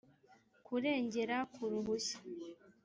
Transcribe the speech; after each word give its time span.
kurengera 0.65 1.37
ku 1.53 1.63
ruhushya 1.71 2.17